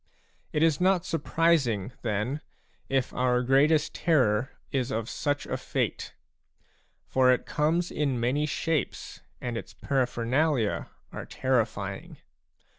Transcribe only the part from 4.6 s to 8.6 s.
is of such a fate; for it comes in many